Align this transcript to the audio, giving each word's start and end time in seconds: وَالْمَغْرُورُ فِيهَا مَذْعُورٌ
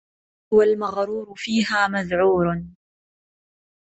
وَالْمَغْرُورُ 0.53 1.33
فِيهَا 1.35 1.87
مَذْعُورٌ 1.87 2.65